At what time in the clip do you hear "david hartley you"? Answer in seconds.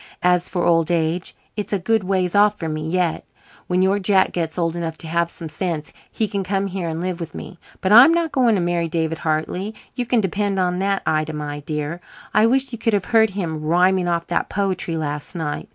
8.87-10.07